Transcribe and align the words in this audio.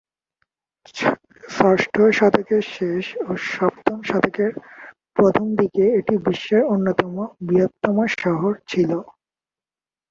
ষষ্ঠ 1.49 1.95
শতকের 2.17 2.63
শেষ 2.73 3.05
ও 3.21 3.31
সপ্তম 3.49 3.97
শতকের 4.03 4.51
প্রথম 5.17 5.47
দিকে 5.59 5.83
এটি 5.99 6.13
বিশ্বের 6.25 6.61
অন্যতম 6.73 7.13
বৃহত্তম 7.47 7.95
শহর 8.17 8.51
ছিল। 8.67 8.91